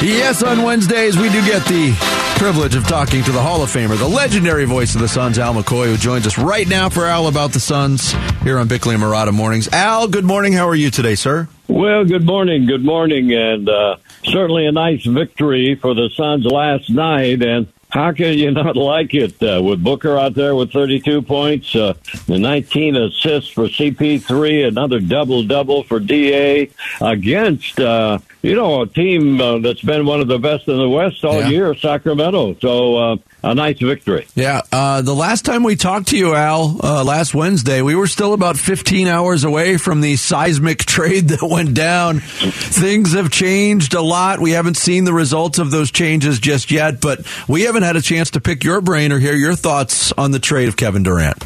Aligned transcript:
Yes, 0.00 0.44
on 0.44 0.62
Wednesdays, 0.62 1.18
we 1.18 1.28
do 1.28 1.44
get 1.44 1.64
the 1.64 1.92
privilege 2.38 2.76
of 2.76 2.86
talking 2.86 3.24
to 3.24 3.32
the 3.32 3.42
Hall 3.42 3.64
of 3.64 3.68
Famer, 3.68 3.98
the 3.98 4.06
legendary 4.06 4.64
voice 4.64 4.94
of 4.94 5.00
the 5.00 5.08
Suns, 5.08 5.40
Al 5.40 5.52
McCoy, 5.54 5.86
who 5.86 5.96
joins 5.96 6.24
us 6.24 6.38
right 6.38 6.68
now 6.68 6.88
for 6.88 7.04
Al 7.04 7.26
About 7.26 7.50
the 7.50 7.58
Suns 7.58 8.12
here 8.44 8.60
on 8.60 8.68
Bickley 8.68 8.94
and 8.94 9.02
Marotta 9.02 9.32
Mornings. 9.32 9.66
Al, 9.72 10.06
good 10.06 10.24
morning. 10.24 10.52
How 10.52 10.68
are 10.68 10.76
you 10.76 10.92
today, 10.92 11.16
sir? 11.16 11.48
Well, 11.66 12.04
good 12.04 12.24
morning. 12.24 12.66
Good 12.66 12.84
morning. 12.84 13.32
And 13.32 13.68
uh, 13.68 13.96
certainly 14.22 14.66
a 14.66 14.72
nice 14.72 15.04
victory 15.04 15.74
for 15.74 15.94
the 15.94 16.10
Suns 16.14 16.44
last 16.44 16.88
night. 16.90 17.42
And 17.42 17.66
how 17.90 18.12
can 18.12 18.36
you 18.38 18.50
not 18.52 18.76
like 18.76 19.14
it 19.14 19.42
uh, 19.42 19.62
with 19.62 19.82
Booker 19.82 20.18
out 20.18 20.34
there 20.34 20.54
with 20.54 20.72
32 20.72 21.22
points, 21.22 21.74
uh, 21.74 21.94
19 22.28 22.96
assists 22.96 23.50
for 23.50 23.64
CP3, 23.66 24.68
another 24.68 25.00
double 25.00 25.42
double 25.42 25.82
for 25.84 25.98
DA 26.00 26.70
against 27.00 27.80
uh, 27.80 28.18
you 28.42 28.54
know 28.54 28.82
a 28.82 28.86
team 28.86 29.40
uh, 29.40 29.58
that's 29.58 29.80
been 29.82 30.06
one 30.06 30.20
of 30.20 30.28
the 30.28 30.38
best 30.38 30.68
in 30.68 30.76
the 30.76 30.88
West 30.88 31.24
all 31.24 31.40
Yeah. 31.40 31.48
year, 31.48 31.74
Sacramento. 31.74 32.54
So 32.60 32.96
uh, 32.96 33.16
a 33.42 33.54
nice 33.54 33.78
victory. 33.78 34.26
Yeah. 34.34 34.62
Uh, 34.72 35.00
the 35.02 35.14
last 35.14 35.44
time 35.44 35.62
we 35.62 35.76
talked 35.76 36.08
to 36.08 36.16
you, 36.18 36.34
Al, 36.34 36.76
uh, 36.82 37.04
last 37.04 37.34
Wednesday, 37.34 37.82
we 37.82 37.94
were 37.94 38.06
still 38.08 38.32
about 38.32 38.56
15 38.56 39.06
hours 39.06 39.44
away 39.44 39.76
from 39.76 40.00
the 40.00 40.16
seismic 40.16 40.78
trade 40.84 41.28
that 41.28 41.42
went 41.48 41.74
down. 41.74 42.18
Things 42.20 43.12
have 43.14 43.30
changed 43.30 43.94
a 43.94 44.02
lot. 44.02 44.40
We 44.40 44.50
haven't 44.52 44.76
seen 44.76 45.04
the 45.04 45.12
results 45.12 45.58
of 45.58 45.70
those 45.70 45.90
changes 45.92 46.38
just 46.40 46.70
yet, 46.70 47.00
but 47.00 47.20
we 47.48 47.62
haven't 47.62 47.77
had 47.82 47.96
a 47.96 48.02
chance 48.02 48.30
to 48.32 48.40
pick 48.40 48.64
your 48.64 48.80
brain 48.80 49.12
or 49.12 49.18
hear 49.18 49.34
your 49.34 49.54
thoughts 49.54 50.12
on 50.12 50.30
the 50.30 50.38
trade 50.38 50.68
of 50.68 50.76
Kevin 50.76 51.02
Durant. 51.02 51.44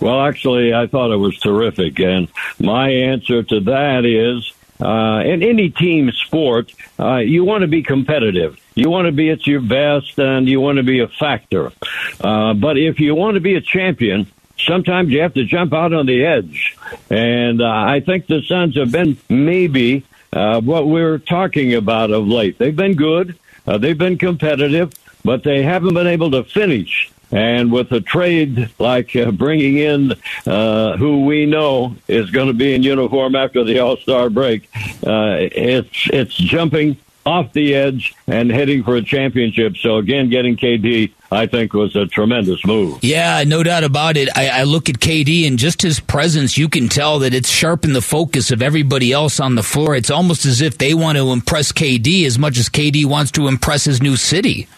Well, 0.00 0.20
actually, 0.20 0.74
I 0.74 0.86
thought 0.86 1.12
it 1.12 1.16
was 1.16 1.38
terrific. 1.38 1.98
And 2.00 2.28
my 2.58 2.90
answer 2.90 3.42
to 3.42 3.60
that 3.60 4.04
is 4.04 4.52
uh, 4.80 5.22
in 5.24 5.42
any 5.42 5.70
team 5.70 6.10
sport, 6.10 6.72
uh, 6.98 7.16
you 7.16 7.44
want 7.44 7.62
to 7.62 7.68
be 7.68 7.82
competitive. 7.82 8.58
You 8.74 8.90
want 8.90 9.06
to 9.06 9.12
be 9.12 9.30
at 9.30 9.46
your 9.46 9.60
best 9.60 10.18
and 10.18 10.48
you 10.48 10.60
want 10.60 10.76
to 10.76 10.82
be 10.82 11.00
a 11.00 11.08
factor. 11.08 11.72
Uh, 12.20 12.54
but 12.54 12.76
if 12.76 13.00
you 13.00 13.14
want 13.14 13.34
to 13.34 13.40
be 13.40 13.54
a 13.54 13.60
champion, 13.60 14.26
sometimes 14.58 15.10
you 15.10 15.20
have 15.22 15.34
to 15.34 15.44
jump 15.44 15.72
out 15.72 15.92
on 15.92 16.06
the 16.06 16.24
edge. 16.24 16.76
And 17.08 17.62
uh, 17.62 17.66
I 17.66 18.00
think 18.00 18.26
the 18.26 18.42
Suns 18.42 18.76
have 18.76 18.90
been 18.90 19.16
maybe 19.28 20.04
uh, 20.32 20.60
what 20.60 20.88
we're 20.88 21.18
talking 21.18 21.74
about 21.74 22.10
of 22.10 22.26
late. 22.26 22.58
They've 22.58 22.74
been 22.74 22.94
good, 22.94 23.38
uh, 23.66 23.78
they've 23.78 23.96
been 23.96 24.18
competitive, 24.18 24.92
but 25.24 25.42
they 25.42 25.62
haven't 25.62 25.94
been 25.94 26.06
able 26.06 26.30
to 26.32 26.44
finish. 26.44 27.10
And 27.32 27.72
with 27.72 27.90
a 27.90 28.00
trade 28.00 28.70
like 28.78 29.16
uh, 29.16 29.32
bringing 29.32 29.78
in 29.78 30.12
uh, 30.46 30.96
who 30.96 31.24
we 31.24 31.46
know 31.46 31.96
is 32.06 32.30
going 32.30 32.46
to 32.46 32.52
be 32.52 32.74
in 32.74 32.82
uniform 32.82 33.34
after 33.34 33.64
the 33.64 33.80
All 33.80 33.96
Star 33.96 34.30
break, 34.30 34.68
uh, 35.04 35.38
it's 35.40 36.08
it's 36.12 36.34
jumping 36.34 36.96
off 37.26 37.52
the 37.52 37.74
edge 37.74 38.14
and 38.26 38.50
heading 38.50 38.84
for 38.84 38.96
a 38.96 39.02
championship. 39.02 39.76
So 39.78 39.96
again, 39.96 40.28
getting 40.28 40.56
KD, 40.56 41.12
I 41.32 41.46
think, 41.46 41.72
was 41.72 41.96
a 41.96 42.06
tremendous 42.06 42.64
move. 42.64 43.02
Yeah, 43.02 43.42
no 43.46 43.62
doubt 43.62 43.84
about 43.84 44.16
it. 44.16 44.28
I, 44.36 44.60
I 44.60 44.62
look 44.64 44.88
at 44.88 44.96
KD 44.96 45.46
and 45.46 45.58
just 45.58 45.82
his 45.82 46.00
presence, 46.00 46.58
you 46.58 46.68
can 46.68 46.88
tell 46.88 47.18
that 47.20 47.34
it's 47.34 47.48
sharpened 47.48 47.96
the 47.96 48.02
focus 48.02 48.50
of 48.50 48.62
everybody 48.62 49.12
else 49.12 49.40
on 49.40 49.54
the 49.54 49.62
floor. 49.62 49.94
It's 49.94 50.10
almost 50.10 50.44
as 50.44 50.60
if 50.60 50.78
they 50.78 50.94
want 50.94 51.16
to 51.18 51.32
impress 51.32 51.72
KD 51.72 52.26
as 52.26 52.38
much 52.38 52.58
as 52.58 52.68
KD 52.68 53.06
wants 53.06 53.30
to 53.32 53.48
impress 53.48 53.84
his 53.84 54.02
new 54.02 54.16
city. 54.16 54.68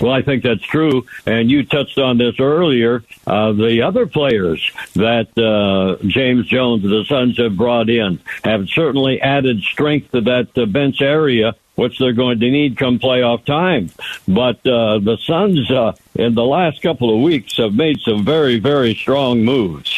Well, 0.00 0.12
I 0.12 0.22
think 0.22 0.42
that's 0.42 0.62
true. 0.62 1.06
And 1.26 1.50
you 1.50 1.64
touched 1.64 1.98
on 1.98 2.18
this 2.18 2.38
earlier. 2.38 3.02
Uh, 3.26 3.52
the 3.52 3.82
other 3.82 4.06
players 4.06 4.70
that 4.94 5.36
uh, 5.36 6.02
James 6.06 6.46
Jones 6.46 6.82
the 6.82 7.04
Suns 7.08 7.38
have 7.38 7.56
brought 7.56 7.90
in 7.90 8.20
have 8.44 8.68
certainly 8.68 9.20
added 9.20 9.62
strength 9.62 10.12
to 10.12 10.20
that 10.22 10.56
uh, 10.56 10.66
bench 10.66 11.00
area, 11.02 11.54
which 11.74 11.98
they're 11.98 12.12
going 12.12 12.40
to 12.40 12.50
need 12.50 12.76
come 12.76 12.98
playoff 12.98 13.44
time. 13.44 13.90
But 14.26 14.66
uh, 14.66 14.98
the 14.98 15.18
Suns, 15.22 15.70
uh, 15.70 15.92
in 16.14 16.34
the 16.34 16.44
last 16.44 16.82
couple 16.82 17.14
of 17.14 17.22
weeks, 17.22 17.56
have 17.56 17.74
made 17.74 18.00
some 18.00 18.24
very, 18.24 18.58
very 18.58 18.94
strong 18.94 19.44
moves. 19.44 19.97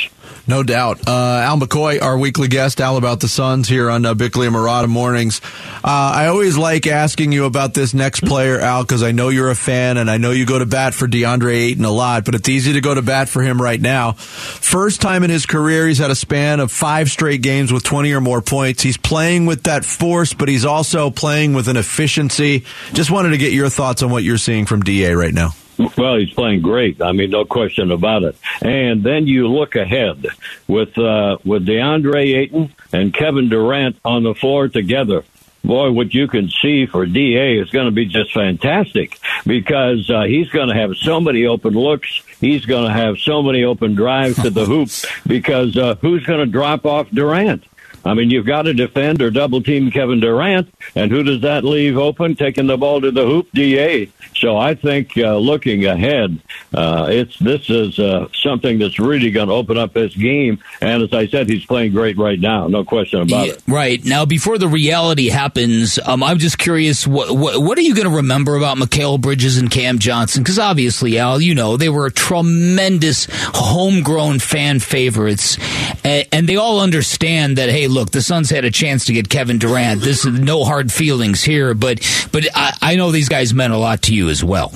No 0.51 0.65
doubt. 0.65 1.07
Uh, 1.07 1.13
Al 1.45 1.61
McCoy, 1.61 2.03
our 2.03 2.19
weekly 2.19 2.49
guest, 2.49 2.81
Al 2.81 2.97
about 2.97 3.21
the 3.21 3.29
Suns 3.29 3.69
here 3.69 3.89
on 3.89 4.05
uh, 4.05 4.15
Bickley 4.15 4.49
and 4.49 4.57
Marotta 4.57 4.89
Mornings. 4.89 5.41
Uh, 5.77 5.79
I 5.85 6.27
always 6.27 6.59
like 6.59 6.89
asking 6.89 7.31
you 7.31 7.45
about 7.45 7.73
this 7.73 7.95
next 7.95 8.25
player, 8.25 8.59
Al, 8.59 8.83
because 8.83 9.05
I 9.05 9.13
know 9.13 9.29
you're 9.29 9.51
a 9.51 9.55
fan 9.55 9.97
and 9.97 10.11
I 10.11 10.17
know 10.17 10.33
you 10.33 10.45
go 10.45 10.59
to 10.59 10.67
bat 10.67 10.93
for 10.93 11.07
DeAndre 11.07 11.55
Ayton 11.55 11.85
a 11.85 11.91
lot, 11.93 12.25
but 12.25 12.35
it's 12.35 12.49
easy 12.49 12.73
to 12.73 12.81
go 12.81 12.93
to 12.93 13.01
bat 13.01 13.29
for 13.29 13.43
him 13.43 13.63
right 13.63 13.81
now. 13.81 14.15
First 14.15 15.01
time 15.01 15.23
in 15.23 15.31
his 15.31 15.47
career, 15.47 15.87
he's 15.87 15.99
had 15.99 16.11
a 16.11 16.17
span 16.17 16.59
of 16.59 16.73
five 16.73 17.13
straight 17.13 17.43
games 17.43 17.73
with 17.73 17.85
20 17.85 18.13
or 18.13 18.21
more 18.21 18.43
points. 18.43 18.83
He's 18.83 18.97
playing 18.97 19.47
with 19.47 19.63
that 19.63 19.85
force, 19.85 20.35
but 20.35 20.49
he's 20.49 20.65
also 20.65 21.11
playing 21.11 21.55
with 21.55 21.69
an 21.69 21.77
efficiency. 21.77 22.65
Just 22.93 23.13
wanted 23.13 23.31
to 23.31 23.39
get 23.39 23.53
your 23.53 23.69
thoughts 23.69 24.03
on 24.03 24.11
what 24.11 24.25
you're 24.25 24.37
seeing 24.37 24.67
from 24.67 24.83
DA 24.83 25.15
right 25.15 25.33
now. 25.33 25.51
Well, 25.97 26.17
he's 26.17 26.33
playing 26.33 26.63
great. 26.63 27.01
I 27.01 27.13
mean, 27.13 27.31
no 27.31 27.45
question 27.45 27.91
about 27.91 28.23
it. 28.23 28.37
And 28.61 29.03
then 29.03 29.27
you 29.27 29.49
look 29.49 29.77
ahead 29.77 30.27
with 30.69 30.99
uh, 30.99 31.39
with 31.45 31.67
DeAndre 31.67 32.37
Ayton 32.37 32.75
and 32.93 33.15
Kevin 33.15 33.49
Durant 33.49 33.97
on 34.05 34.23
the 34.23 34.35
floor 34.35 34.69
together. 34.69 35.25
Boy, 35.63 35.91
what 35.91 36.15
you 36.15 36.27
can 36.27 36.49
see 36.49 36.87
for 36.87 37.05
DA 37.05 37.59
is 37.59 37.71
going 37.71 37.85
to 37.85 37.91
be 37.93 38.07
just 38.07 38.33
fantastic 38.33 39.19
because 39.47 40.09
uh, 40.11 40.23
he's 40.23 40.49
going 40.49 40.69
to 40.69 40.75
have 40.75 40.97
so 40.97 41.21
many 41.21 41.45
open 41.45 41.75
looks. 41.75 42.23
He's 42.41 42.65
going 42.65 42.87
to 42.87 42.93
have 42.93 43.19
so 43.19 43.43
many 43.43 43.65
open 43.65 43.95
drives 43.95 44.41
to 44.43 44.49
the 44.51 44.65
hoop 44.65 44.89
because 45.27 45.77
uh, 45.77 45.97
who's 45.97 46.25
going 46.25 46.41
to 46.41 46.47
drop 46.47 46.87
off 46.87 47.11
Durant? 47.11 47.65
I 48.05 48.15
mean, 48.15 48.31
you've 48.31 48.47
got 48.47 48.63
to 48.63 48.75
defend 48.75 49.21
or 49.23 49.31
double 49.31 49.63
team 49.63 49.91
Kevin 49.91 50.21
Durant, 50.21 50.73
and 50.95 51.11
who 51.11 51.23
does 51.23 51.43
that 51.43 51.65
leave 51.65 51.97
open? 51.99 52.35
Taking 52.35 52.67
the 52.67 52.77
ball 52.77 53.01
to 53.01 53.11
the 53.11 53.25
hoop, 53.25 53.49
DA. 53.53 54.11
So 54.37 54.57
I 54.57 54.75
think 54.75 55.17
uh, 55.19 55.37
looking 55.37 55.85
ahead, 55.85 56.41
uh, 56.73 57.07
it's 57.11 57.39
this 57.39 57.69
is 57.69 57.99
uh, 57.99 58.29
something 58.33 58.79
that's 58.79 58.99
really 58.99 59.31
going 59.31 59.49
to 59.49 59.55
open 59.55 59.77
up 59.77 59.93
this 59.93 60.15
game. 60.17 60.59
And 60.81 61.03
as 61.03 61.13
I 61.13 61.27
said, 61.27 61.49
he's 61.49 61.67
playing 61.67 61.93
great 61.93 62.17
right 62.17 62.41
now, 62.41 62.67
no 62.69 62.85
question 62.85 63.21
about 63.21 63.47
Yeah, 63.47 63.53
it. 63.53 63.63
Right 63.69 64.05
now, 64.05 64.25
before 64.25 64.57
the 64.57 64.69
reality 64.69 65.29
happens, 65.29 65.99
um, 66.07 66.23
I'm 66.23 66.39
just 66.39 66.57
curious. 66.59 67.07
What, 67.07 67.37
what, 67.37 67.61
what 67.63 67.77
are 67.77 67.83
you 67.83 67.95
going 67.95 68.09
to 68.09 68.17
remember 68.17 68.57
about 68.57 68.79
Mikal 68.79 69.21
Bridges 69.21 69.59
and 69.59 69.71
Cam 69.71 69.99
Johnson? 69.99 70.43
Because 70.43 70.59
obviously, 70.59 71.19
Al, 71.19 71.41
you 71.41 71.55
know 71.55 71.77
they 71.77 71.89
were 71.91 72.09
tremendous 72.11 73.27
homegrown 73.55 74.39
fan 74.39 74.81
favorites, 74.81 75.57
and, 76.05 76.27
and 76.33 76.49
they 76.49 76.57
all 76.57 76.81
understand 76.81 77.59
that. 77.59 77.69
Hey, 77.69 77.87
look, 77.89 78.11
the 78.11 78.23
Suns 78.23 78.51
had 78.51 78.65
a 78.65 78.71
chance 78.71 79.05
to 79.07 79.13
get 79.13 79.29
Kevin 79.29 79.59
Durant. 79.59 80.01
This 80.01 80.25
is 80.25 80.39
no 80.39 80.65
hard 80.65 80.93
feelings 80.93 81.43
here, 81.43 81.75
but 81.75 82.01
but 82.33 82.47
I, 82.55 82.77
I 82.81 82.97
know 82.97 83.11
these 83.11 83.29
guys 83.29 83.55
meant 83.55 83.73
a 83.73 83.79
lot 83.79 84.03
to 84.03 84.15
you 84.15 84.29
as 84.29 84.43
well. 84.43 84.73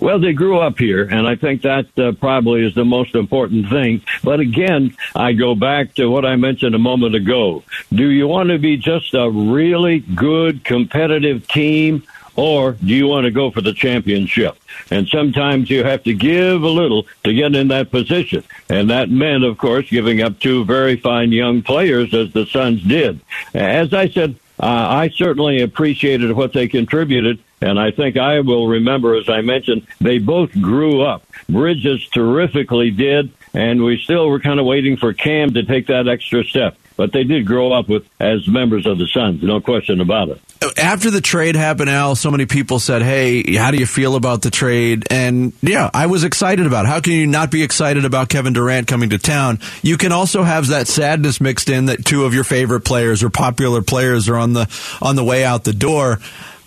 Well, 0.00 0.20
they 0.20 0.32
grew 0.32 0.58
up 0.58 0.78
here, 0.78 1.02
and 1.02 1.26
I 1.26 1.34
think 1.34 1.62
that 1.62 1.98
uh, 1.98 2.12
probably 2.12 2.64
is 2.64 2.74
the 2.74 2.84
most 2.84 3.16
important 3.16 3.68
thing. 3.68 4.02
But 4.22 4.38
again, 4.38 4.96
I 5.14 5.32
go 5.32 5.56
back 5.56 5.94
to 5.94 6.06
what 6.06 6.24
I 6.24 6.36
mentioned 6.36 6.76
a 6.76 6.78
moment 6.78 7.16
ago. 7.16 7.64
Do 7.92 8.08
you 8.08 8.28
want 8.28 8.50
to 8.50 8.58
be 8.58 8.76
just 8.76 9.12
a 9.14 9.28
really 9.28 9.98
good 9.98 10.62
competitive 10.62 11.48
team, 11.48 12.04
or 12.38 12.74
do 12.74 12.94
you 12.94 13.08
want 13.08 13.24
to 13.24 13.32
go 13.32 13.50
for 13.50 13.60
the 13.60 13.72
championship? 13.72 14.56
And 14.92 15.08
sometimes 15.08 15.68
you 15.70 15.82
have 15.82 16.04
to 16.04 16.14
give 16.14 16.62
a 16.62 16.68
little 16.68 17.04
to 17.24 17.34
get 17.34 17.56
in 17.56 17.66
that 17.68 17.90
position. 17.90 18.44
And 18.68 18.90
that 18.90 19.10
meant, 19.10 19.42
of 19.42 19.58
course, 19.58 19.90
giving 19.90 20.22
up 20.22 20.38
two 20.38 20.64
very 20.64 20.94
fine 20.94 21.32
young 21.32 21.62
players, 21.62 22.14
as 22.14 22.32
the 22.32 22.46
Suns 22.46 22.80
did. 22.84 23.20
As 23.54 23.92
I 23.92 24.08
said, 24.08 24.36
uh, 24.60 24.66
I 24.66 25.08
certainly 25.08 25.62
appreciated 25.62 26.30
what 26.30 26.52
they 26.52 26.68
contributed, 26.68 27.42
and 27.60 27.78
I 27.78 27.90
think 27.90 28.16
I 28.16 28.38
will 28.38 28.68
remember, 28.68 29.16
as 29.16 29.28
I 29.28 29.40
mentioned, 29.40 29.88
they 30.00 30.18
both 30.18 30.52
grew 30.52 31.02
up. 31.02 31.24
Bridges 31.48 32.08
terrifically 32.10 32.92
did, 32.92 33.32
and 33.54 33.82
we 33.82 33.98
still 33.98 34.28
were 34.28 34.40
kind 34.40 34.60
of 34.60 34.66
waiting 34.66 34.96
for 34.96 35.12
Cam 35.12 35.54
to 35.54 35.64
take 35.64 35.86
that 35.88 36.08
extra 36.08 36.44
step. 36.44 36.76
But 36.96 37.12
they 37.12 37.22
did 37.22 37.46
grow 37.46 37.72
up 37.72 37.88
with 37.88 38.08
as 38.18 38.48
members 38.48 38.84
of 38.84 38.98
the 38.98 39.06
Suns, 39.06 39.40
no 39.40 39.60
question 39.60 40.00
about 40.00 40.30
it. 40.30 40.40
after 40.76 41.12
the 41.12 41.20
trade 41.20 41.54
happened, 41.54 41.88
Al, 41.88 42.16
so 42.16 42.28
many 42.32 42.44
people 42.44 42.80
said, 42.80 43.02
"Hey, 43.02 43.54
how 43.54 43.70
do 43.70 43.78
you 43.78 43.86
feel 43.86 44.16
about 44.16 44.42
the 44.42 44.50
trade?" 44.50 45.04
And 45.08 45.52
yeah, 45.62 45.90
I 45.94 46.06
was 46.06 46.24
excited 46.24 46.66
about. 46.66 46.86
It. 46.86 46.88
How 46.88 47.00
can 47.00 47.12
you 47.12 47.28
not 47.28 47.52
be 47.52 47.62
excited 47.62 48.04
about 48.04 48.28
Kevin 48.28 48.52
Durant 48.52 48.88
coming 48.88 49.10
to 49.10 49.18
town? 49.18 49.60
You 49.80 49.96
can 49.96 50.10
also 50.10 50.42
have 50.42 50.66
that 50.68 50.88
sadness 50.88 51.40
mixed 51.40 51.70
in 51.70 51.86
that 51.86 52.04
two 52.04 52.24
of 52.24 52.34
your 52.34 52.42
favorite 52.42 52.80
players 52.80 53.22
or 53.22 53.30
popular 53.30 53.80
players 53.80 54.28
are 54.28 54.36
on 54.36 54.52
the 54.52 54.68
on 55.00 55.14
the 55.14 55.24
way 55.24 55.44
out 55.44 55.62
the 55.62 55.72
door. 55.72 56.18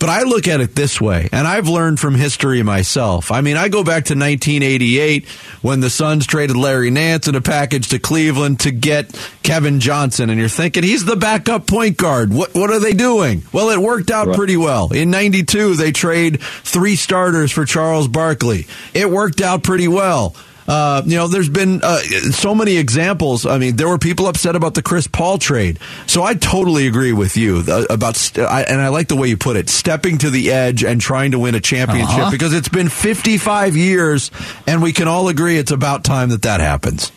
But 0.02 0.08
I 0.10 0.24
look 0.24 0.48
at 0.48 0.60
it 0.60 0.74
this 0.74 1.00
way, 1.00 1.28
and 1.30 1.46
I've 1.46 1.68
learned 1.68 2.00
from 2.00 2.16
history 2.16 2.60
myself. 2.64 3.30
I 3.30 3.40
mean, 3.40 3.56
I 3.56 3.68
go 3.68 3.84
back 3.84 4.06
to 4.06 4.14
1988 4.14 5.28
when 5.62 5.78
the 5.78 5.90
Suns 5.90 6.26
traded 6.26 6.56
Larry 6.56 6.90
Nance 6.90 7.28
in 7.28 7.36
a 7.36 7.40
package 7.40 7.86
to 7.90 8.00
Cleveland 8.00 8.58
to 8.60 8.72
get 8.72 9.16
Kevin 9.44 9.78
Johnson, 9.78 10.28
and 10.28 10.40
you're 10.40 10.48
thinking 10.48 10.82
he's 10.82 11.04
the 11.04 11.14
backup 11.14 11.68
point 11.68 11.98
guard. 11.98 12.34
What 12.34 12.52
what 12.52 12.70
are 12.70 12.80
they 12.80 12.94
doing? 12.94 13.44
Well, 13.52 13.70
it 13.70 13.78
worked 13.78 14.10
out 14.10 14.26
Right. 14.26 14.36
pretty 14.36 14.56
well. 14.56 14.90
In 14.92 15.12
92, 15.12 15.76
they 15.76 15.92
trade 15.92 16.42
three 16.42 16.96
starters 16.96 17.52
for 17.52 17.64
Charles 17.64 18.08
Barkley. 18.08 18.66
It 18.94 19.08
worked 19.08 19.40
out 19.40 19.62
pretty 19.62 19.86
well. 19.86 20.34
Uh, 20.68 21.02
you 21.04 21.16
know, 21.16 21.26
there's 21.28 21.48
been 21.48 21.80
uh, 21.82 21.98
so 21.98 22.54
many 22.54 22.76
examples. 22.76 23.46
I 23.46 23.58
mean, 23.58 23.76
there 23.76 23.88
were 23.88 23.98
people 23.98 24.26
upset 24.28 24.54
about 24.56 24.74
the 24.74 24.82
Chris 24.82 25.06
Paul 25.06 25.38
trade. 25.38 25.78
So 26.06 26.22
I 26.22 26.34
totally 26.34 26.86
agree 26.86 27.12
with 27.12 27.36
you 27.36 27.62
uh, 27.68 27.84
about, 27.90 28.16
st- 28.16 28.46
I, 28.46 28.62
and 28.62 28.80
I 28.80 28.88
like 28.88 29.08
the 29.08 29.16
way 29.16 29.28
you 29.28 29.36
put 29.36 29.56
it, 29.56 29.68
stepping 29.68 30.18
to 30.18 30.30
the 30.30 30.52
edge 30.52 30.84
and 30.84 31.00
trying 31.00 31.32
to 31.32 31.38
win 31.38 31.54
a 31.54 31.60
championship 31.60 32.08
Uh-huh. 32.18 32.30
because 32.30 32.52
it's 32.54 32.68
been 32.68 32.88
55 32.88 33.76
years, 33.76 34.30
and 34.66 34.82
we 34.82 34.92
can 34.92 35.08
all 35.08 35.28
agree 35.28 35.56
it's 35.58 35.72
about 35.72 36.04
time 36.04 36.28
that 36.30 36.42
that 36.42 36.60
happens. 36.60 37.10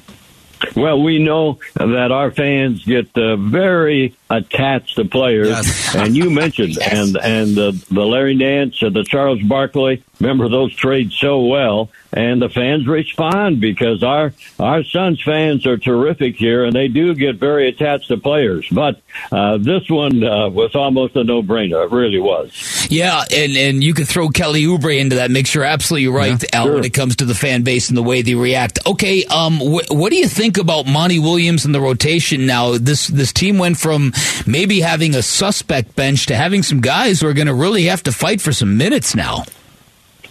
Well, 0.75 1.03
we 1.03 1.19
know 1.19 1.59
that 1.75 2.11
our 2.11 2.31
fans 2.31 2.83
get 2.85 3.15
uh, 3.17 3.35
very 3.35 4.15
attached 4.29 4.95
to 4.95 5.05
players, 5.05 5.49
Yes. 5.49 5.93
and 5.95 6.15
you 6.15 6.29
mentioned 6.31 6.77
and 6.81 7.15
and 7.17 7.55
the 7.55 7.85
the 7.91 8.03
Larry 8.05 8.35
Nance, 8.35 8.81
uh, 8.81 8.89
the 8.89 9.03
Charles 9.03 9.41
Barkley. 9.43 10.01
Remember 10.19 10.47
those 10.49 10.73
trades 10.75 11.15
so 11.15 11.41
well, 11.41 11.89
and 12.13 12.41
the 12.41 12.49
fans 12.49 12.87
respond 12.87 13.59
because 13.59 14.03
our 14.03 14.33
our 14.59 14.83
Suns 14.83 15.21
fans 15.21 15.65
are 15.65 15.77
terrific 15.77 16.35
here, 16.35 16.63
and 16.63 16.73
they 16.73 16.87
do 16.87 17.13
get 17.13 17.35
very 17.35 17.67
attached 17.67 18.07
to 18.07 18.17
players. 18.17 18.67
But 18.71 19.01
uh, 19.31 19.57
this 19.57 19.89
one 19.89 20.23
uh, 20.23 20.49
was 20.49 20.73
almost 20.75 21.15
a 21.15 21.23
no 21.23 21.43
brainer. 21.43 21.85
It 21.85 21.91
really 21.91 22.19
was. 22.19 22.87
Yeah, 22.89 23.23
and, 23.33 23.57
and 23.57 23.83
you 23.83 23.93
could 23.93 24.07
throw 24.07 24.29
Kelly 24.29 24.63
Oubre 24.63 24.97
into 24.97 25.17
that 25.17 25.31
mix. 25.31 25.53
You're 25.53 25.63
absolutely 25.65 26.07
right, 26.07 26.43
Al, 26.53 26.73
when 26.73 26.85
it 26.85 26.93
comes 26.93 27.17
to 27.17 27.25
the 27.25 27.35
fan 27.35 27.63
base 27.63 27.89
and 27.89 27.97
the 27.97 28.03
way 28.03 28.21
they 28.21 28.35
react. 28.35 28.79
Okay, 28.85 29.25
um, 29.25 29.57
wh- 29.57 29.91
what 29.91 30.11
do 30.11 30.15
you 30.15 30.27
think 30.27 30.57
about 30.57 30.85
Monty 30.85 31.19
Williams 31.19 31.65
and 31.65 31.75
the 31.75 31.81
rotation 31.81 32.45
now? 32.45 32.77
This 32.77 33.07
this 33.07 33.33
team 33.33 33.57
went 33.57 33.77
from 33.77 34.13
maybe 34.47 34.79
having 34.79 35.15
a 35.15 35.21
suspect 35.21 35.95
bench 35.95 36.27
to 36.27 36.35
having 36.35 36.63
some 36.63 36.79
guys 36.79 37.21
who 37.21 37.27
are 37.27 37.33
going 37.33 37.47
to 37.47 37.53
really 37.53 37.85
have 37.85 38.03
to 38.03 38.11
fight 38.11 38.39
for 38.39 38.53
some 38.53 38.77
minutes 38.77 39.15
now. 39.15 39.43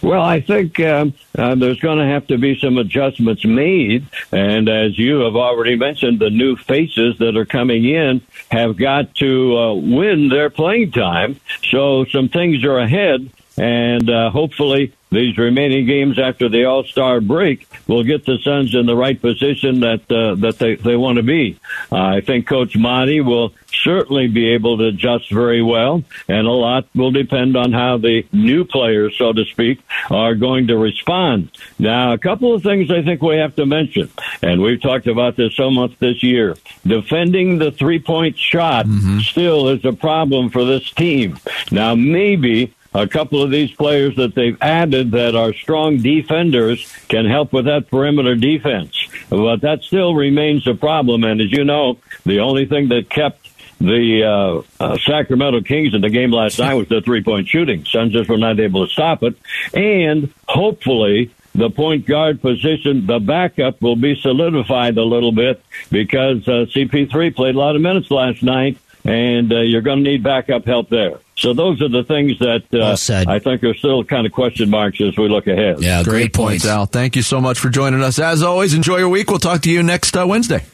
Well, 0.01 0.21
I 0.21 0.41
think 0.41 0.79
um, 0.79 1.13
uh, 1.37 1.55
there's 1.55 1.79
going 1.79 1.99
to 1.99 2.05
have 2.05 2.27
to 2.27 2.37
be 2.37 2.59
some 2.59 2.77
adjustments 2.77 3.45
made. 3.45 4.05
And 4.31 4.69
as 4.69 4.97
you 4.97 5.21
have 5.21 5.35
already 5.35 5.75
mentioned, 5.75 6.19
the 6.19 6.29
new 6.29 6.55
faces 6.55 7.17
that 7.19 7.35
are 7.37 7.45
coming 7.45 7.85
in 7.85 8.21
have 8.49 8.77
got 8.77 9.15
to 9.15 9.57
uh, 9.57 9.73
win 9.73 10.29
their 10.29 10.49
playing 10.49 10.91
time. 10.91 11.39
So 11.69 12.05
some 12.05 12.29
things 12.29 12.63
are 12.63 12.79
ahead. 12.79 13.31
And 13.57 14.09
uh, 14.09 14.31
hopefully, 14.31 14.91
these 15.11 15.37
remaining 15.37 15.85
games 15.85 16.19
after 16.19 16.49
the 16.49 16.65
All 16.65 16.83
Star 16.83 17.21
break 17.21 17.67
will 17.87 18.03
get 18.03 18.25
the 18.25 18.37
Suns 18.39 18.75
in 18.75 18.85
the 18.85 18.97
right 18.97 19.19
position 19.19 19.79
that 19.79 20.11
uh, 20.11 20.35
that 20.35 20.59
they, 20.59 20.75
they 20.75 20.97
want 20.97 21.17
to 21.17 21.23
be. 21.23 21.57
I 21.89 22.19
think 22.19 22.47
Coach 22.47 22.75
Monty 22.75 23.21
will 23.21 23.53
certainly 23.85 24.27
be 24.27 24.49
able 24.49 24.77
to 24.79 24.85
adjust 24.85 25.31
very 25.31 25.61
well, 25.61 26.03
and 26.27 26.47
a 26.47 26.51
lot 26.51 26.87
will 26.95 27.11
depend 27.11 27.55
on 27.55 27.71
how 27.71 27.97
the 27.97 28.25
new 28.33 28.65
players, 28.65 29.15
so 29.17 29.31
to 29.31 29.45
speak, 29.45 29.79
are 30.09 30.35
going 30.35 30.67
to 30.67 30.77
respond. 30.77 31.51
Now, 31.79 32.11
a 32.11 32.17
couple 32.17 32.53
of 32.53 32.63
things 32.63 32.91
I 32.91 33.03
think 33.03 33.21
we 33.21 33.37
have 33.37 33.55
to 33.55 33.65
mention, 33.65 34.09
and 34.41 34.61
we've 34.61 34.81
talked 34.81 35.07
about 35.07 35.37
this 35.37 35.55
so 35.55 35.69
much 35.69 35.97
this 35.99 36.23
year. 36.23 36.55
Defending 36.85 37.59
the 37.59 37.71
three 37.71 37.99
point 37.99 38.37
shot 38.37 38.87
mm-hmm. 38.87 39.19
still 39.19 39.69
is 39.69 39.85
a 39.85 39.93
problem 39.93 40.49
for 40.49 40.65
this 40.65 40.91
team. 40.91 41.37
Now, 41.71 41.93
maybe 41.95 42.73
a 42.95 43.07
couple 43.07 43.43
of 43.43 43.51
these 43.51 43.71
players 43.71 44.15
that 44.15 44.35
they've 44.35 44.57
added 44.61 45.11
that 45.11 45.35
are 45.35 45.53
strong 45.53 45.97
defenders 45.97 46.91
can 47.09 47.25
help 47.25 47.51
with 47.51 47.65
that 47.65 47.89
perimeter 47.89 48.35
defense. 48.35 49.07
But 49.29 49.61
that 49.61 49.83
still 49.83 50.15
remains 50.15 50.65
a 50.65 50.75
problem. 50.75 51.23
And 51.25 51.41
as 51.41 51.51
you 51.51 51.65
know, 51.65 51.97
the 52.25 52.39
only 52.39 52.65
thing 52.65 52.87
that 52.89 53.09
kept 53.09 53.45
the 53.79 54.63
uh, 54.79 54.83
uh, 54.83 54.97
Sacramento 55.05 55.61
Kings 55.61 55.93
in 55.93 56.01
the 56.01 56.09
game 56.09 56.31
last 56.31 56.59
night 56.59 56.75
was 56.75 56.87
the 56.87 57.01
three 57.01 57.23
point 57.23 57.47
shooting. 57.47 57.85
Suns 57.85 58.13
just 58.13 58.29
were 58.29 58.37
not 58.37 58.59
able 58.59 58.85
to 58.87 58.91
stop 58.91 59.23
it. 59.23 59.37
And 59.73 60.33
hopefully, 60.47 61.31
the 61.53 61.69
point 61.69 62.05
guard 62.05 62.41
position, 62.41 63.05
the 63.05 63.19
backup 63.19 63.81
will 63.81 63.95
be 63.95 64.15
solidified 64.15 64.97
a 64.97 65.03
little 65.03 65.31
bit 65.31 65.63
because 65.89 66.47
uh, 66.47 66.65
CP3 66.73 67.35
played 67.35 67.55
a 67.55 67.57
lot 67.57 67.75
of 67.75 67.81
minutes 67.81 68.11
last 68.11 68.43
night, 68.43 68.77
and 69.03 69.51
uh, 69.51 69.61
you're 69.61 69.81
going 69.81 70.03
to 70.03 70.09
need 70.09 70.23
backup 70.23 70.65
help 70.65 70.89
there. 70.89 71.19
So 71.37 71.53
those 71.53 71.81
are 71.81 71.89
the 71.89 72.03
things 72.03 72.39
that 72.39 72.63
uh, 72.73 72.77
Well 72.77 72.97
said. 72.97 73.27
I 73.27 73.39
think 73.39 73.63
are 73.63 73.73
still 73.73 74.03
kind 74.03 74.25
of 74.25 74.31
question 74.31 74.69
marks 74.69 75.01
as 75.01 75.17
we 75.17 75.27
look 75.27 75.47
ahead. 75.47 75.81
Yeah, 75.81 76.03
great, 76.03 76.33
points, 76.33 76.65
Al. 76.65 76.85
Thank 76.85 77.15
you 77.15 77.21
so 77.21 77.41
much 77.41 77.59
for 77.59 77.69
joining 77.69 78.01
us. 78.01 78.19
As 78.19 78.41
always, 78.41 78.73
enjoy 78.73 78.97
your 78.97 79.09
week. 79.09 79.29
We'll 79.29 79.39
talk 79.39 79.61
to 79.61 79.71
you 79.71 79.83
next 79.83 80.15
uh, 80.15 80.25
Wednesday. 80.27 80.65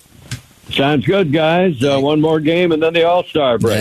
Sounds 0.71 1.05
good, 1.05 1.31
guys. 1.31 1.83
Uh, 1.83 1.99
one 1.99 2.21
more 2.21 2.39
game 2.39 2.71
and 2.71 2.81
then 2.81 2.93
the 2.93 3.03
All 3.03 3.23
Star 3.23 3.57
break. 3.57 3.77